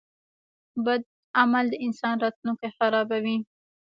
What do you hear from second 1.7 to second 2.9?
انسان راتلونکی